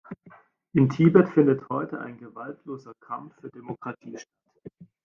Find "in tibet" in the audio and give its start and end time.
0.73-1.29